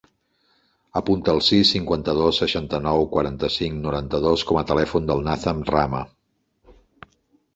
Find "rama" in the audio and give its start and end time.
5.75-6.01